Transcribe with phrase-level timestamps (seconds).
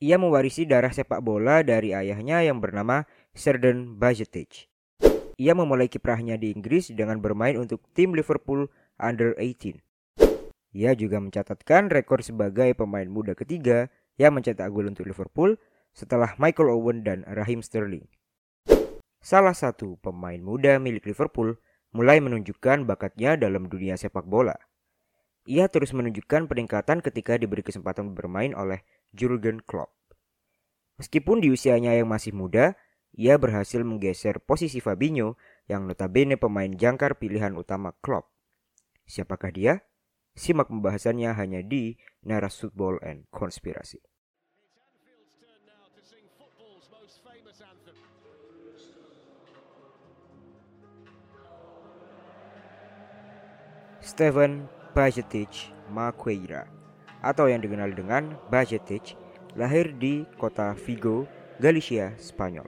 [0.00, 3.04] Ia mewarisi darah sepak bola dari ayahnya yang bernama
[3.36, 4.72] Serdar Bajcetic.
[5.36, 9.76] Ia memulai kiprahnya di Inggris dengan bermain untuk tim Liverpool Under 18.
[10.72, 15.60] Ia juga mencatatkan rekor sebagai pemain muda ketiga yang mencetak gol untuk Liverpool
[15.92, 18.08] setelah Michael Owen dan Raheem Sterling.
[19.20, 21.60] Salah satu pemain muda milik Liverpool
[21.92, 24.56] mulai menunjukkan bakatnya dalam dunia sepak bola.
[25.44, 28.80] Ia terus menunjukkan peningkatan ketika diberi kesempatan bermain oleh
[29.10, 29.94] Jurgen Klopp.
[31.00, 32.76] Meskipun di usianya yang masih muda,
[33.16, 38.30] ia berhasil menggeser posisi Fabinho yang notabene pemain jangkar pilihan utama Klopp.
[39.08, 39.74] Siapakah dia?
[40.36, 43.98] Simak pembahasannya hanya di Naras Football and Konspirasi.
[54.00, 56.79] Steven Bajcetic Maqueira
[57.20, 59.16] atau yang dikenal dengan Bajcetic
[59.58, 61.26] lahir di kota Vigo,
[61.60, 62.66] Galicia, Spanyol.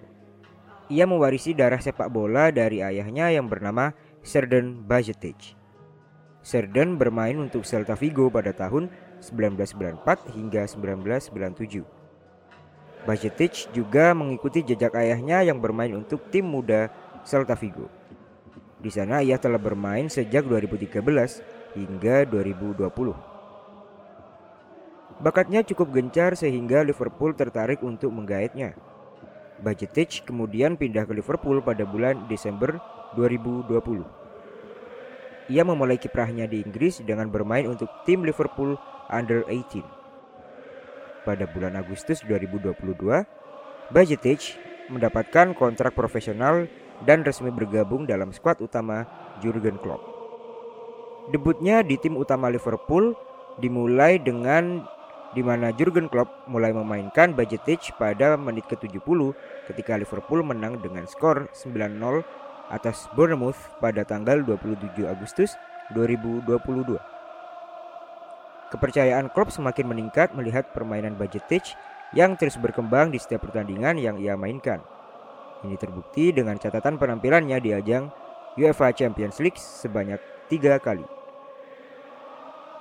[0.92, 5.56] Ia mewarisi darah sepak bola dari ayahnya yang bernama Serdan Bajcetic.
[6.42, 8.90] Serdan bermain untuk Celta Vigo pada tahun
[9.22, 11.86] 1994 hingga 1997.
[13.06, 16.90] Bajcetic juga mengikuti jejak ayahnya yang bermain untuk tim muda
[17.22, 17.86] Celta Vigo.
[18.82, 20.98] Di sana ia telah bermain sejak 2013
[21.78, 23.31] hingga 2020.
[25.22, 28.74] Bakatnya cukup gencar sehingga Liverpool tertarik untuk menggaetnya.
[29.62, 32.82] Bajcetic kemudian pindah ke Liverpool pada bulan Desember
[33.14, 34.02] 2020.
[35.46, 38.74] Ia memulai kiprahnya di Inggris dengan bermain untuk tim Liverpool
[39.06, 39.86] Under 18.
[41.22, 42.74] Pada bulan Agustus 2022,
[43.94, 44.58] Bajcetic
[44.90, 46.66] mendapatkan kontrak profesional
[47.06, 49.06] dan resmi bergabung dalam skuad utama
[49.38, 50.02] Jurgen Klopp.
[51.30, 53.14] Debutnya di tim utama Liverpool
[53.62, 54.82] dimulai dengan
[55.32, 59.32] di mana Jurgen Klopp mulai memainkan Bajcetic pada menit ke-70
[59.72, 61.96] ketika Liverpool menang dengan skor 9-0
[62.68, 65.56] atas Bournemouth pada tanggal 27 Agustus
[65.96, 67.00] 2022.
[68.72, 71.76] Kepercayaan Klopp semakin meningkat melihat permainan Bajcetic
[72.16, 74.80] yang terus berkembang di setiap pertandingan yang ia mainkan.
[75.64, 78.08] Ini terbukti dengan catatan penampilannya di ajang
[78.56, 81.04] UEFA Champions League sebanyak tiga kali.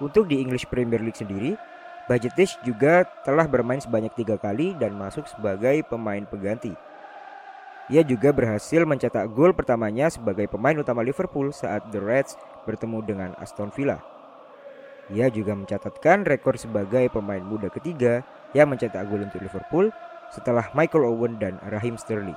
[0.02, 1.54] Untuk di English Premier League sendiri,
[2.12, 6.76] Bajcetic juga telah bermain sebanyak tiga kali dan masuk sebagai pemain pengganti.
[7.88, 12.36] Ia juga berhasil mencetak gol pertamanya sebagai pemain utama Liverpool saat The Reds
[12.68, 14.04] bertemu dengan Aston Villa.
[15.08, 19.96] Ia juga mencatatkan rekor sebagai pemain muda ketiga yang mencetak gol untuk Liverpool
[20.36, 22.36] setelah Michael Owen dan Raheem Sterling.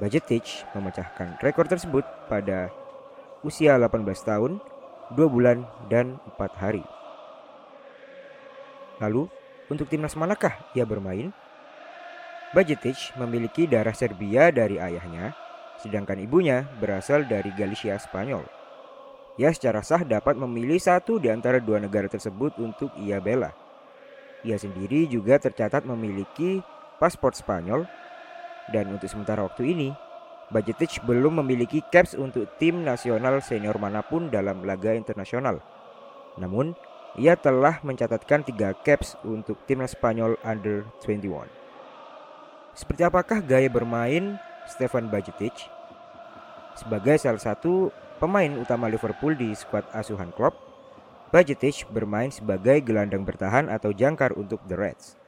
[0.00, 2.72] Bajcetic memecahkan rekor tersebut pada
[3.44, 4.56] usia 18 tahun,
[5.12, 6.99] 2 bulan, dan 4 hari.
[9.00, 9.26] Lalu,
[9.72, 11.32] untuk timnas manakah ia bermain?
[12.52, 15.32] Bajcetic memiliki darah Serbia dari ayahnya,
[15.80, 18.42] sedangkan ibunya berasal dari Galicia, Spanyol.
[19.38, 23.54] Ia secara sah dapat memilih satu di antara dua negara tersebut untuk ia bela.
[24.44, 26.60] Ia sendiri juga tercatat memiliki
[26.98, 27.86] paspor Spanyol
[28.68, 29.88] dan untuk sementara waktu ini,
[30.50, 35.62] Bajcetic belum memiliki caps untuk tim nasional senior mana pun dalam laga internasional.
[36.42, 36.74] Namun,
[37.18, 41.48] ia telah mencatatkan tiga caps untuk timnas Spanyol under 21.
[42.76, 44.38] Seperti apakah gaya bermain
[44.70, 45.54] Stefan Bajcetic?
[46.78, 47.90] Sebagai salah satu
[48.22, 50.54] pemain utama Liverpool di skuad asuhan Klopp,
[51.34, 55.20] Bajcetic bermain sebagai gelandang bertahan atau jangkar untuk The Reds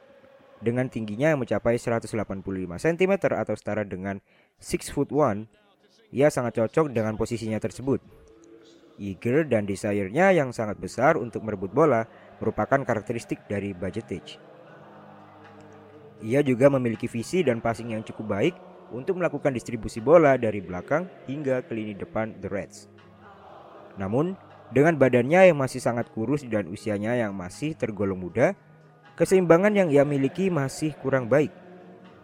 [0.63, 2.15] dengan tingginya yang mencapai 185
[2.79, 4.23] cm atau setara dengan
[4.63, 5.43] 6 foot 1,
[6.15, 7.99] ia sangat cocok dengan posisinya tersebut.
[9.01, 12.05] Eager dan desire-nya yang sangat besar untuk merebut bola
[12.37, 14.37] merupakan karakteristik dari Bajcetic.
[16.23, 18.55] Ia juga memiliki visi dan passing yang cukup baik
[18.93, 22.87] untuk melakukan distribusi bola dari belakang hingga ke lini depan The Reds.
[23.97, 24.37] Namun,
[24.71, 28.55] dengan badannya yang masih sangat kurus dan usianya yang masih tergolong muda,
[29.13, 31.53] Keseimbangan yang ia miliki masih kurang baik.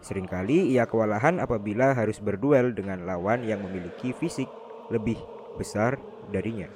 [0.02, 4.50] Seringkali ia kewalahan apabila harus berduel dengan lawan yang memiliki fisik
[4.90, 5.14] lebih
[5.58, 5.98] besar
[6.30, 6.70] darinya.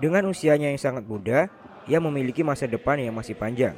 [0.00, 1.52] Dengan usianya yang sangat muda,
[1.84, 3.76] ia memiliki masa depan yang masih panjang.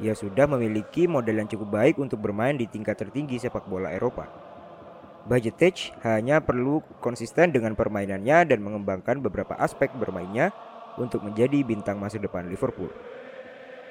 [0.00, 4.26] Ia sudah memiliki modal yang cukup baik untuk bermain di tingkat tertinggi sepak bola Eropa.
[5.28, 10.50] Bajcetic hanya perlu konsisten dengan permainannya dan mengembangkan beberapa aspek bermainnya
[10.98, 12.90] untuk menjadi bintang masa depan Liverpool.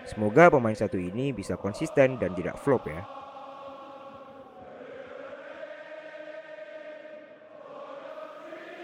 [0.09, 3.20] Semoga pemain satu ini bisa konsisten dan tidak flop ya.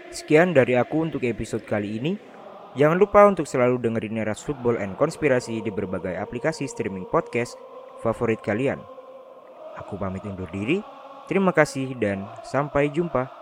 [0.08, 2.12] Sekian dari aku untuk episode kali ini.
[2.76, 7.60] Jangan lupa untuk selalu dengerin Neras Football and Konspirasi di berbagai aplikasi streaming podcast
[8.00, 8.80] favorit kalian.
[9.76, 10.80] Aku pamit undur diri.
[11.28, 13.37] Terima kasih dan sampai jumpa.